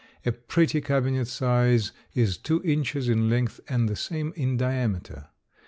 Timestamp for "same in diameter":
3.95-5.27